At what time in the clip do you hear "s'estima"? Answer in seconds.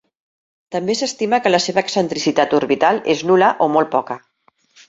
1.01-1.39